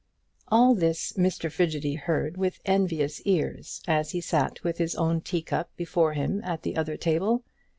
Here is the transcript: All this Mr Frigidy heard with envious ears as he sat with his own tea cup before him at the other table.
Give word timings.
All 0.47 0.73
this 0.73 1.11
Mr 1.11 1.51
Frigidy 1.51 1.93
heard 1.93 2.35
with 2.35 2.57
envious 2.65 3.21
ears 3.21 3.83
as 3.87 4.09
he 4.13 4.19
sat 4.19 4.63
with 4.63 4.79
his 4.79 4.95
own 4.95 5.21
tea 5.21 5.43
cup 5.43 5.69
before 5.77 6.13
him 6.13 6.41
at 6.43 6.63
the 6.63 6.75
other 6.75 6.97
table. 6.97 7.43